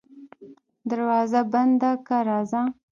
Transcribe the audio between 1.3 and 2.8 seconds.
بنده که راځه.